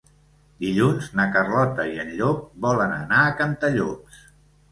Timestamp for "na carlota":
1.19-1.85